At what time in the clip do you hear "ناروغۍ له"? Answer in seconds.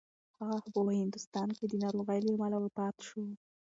1.83-2.31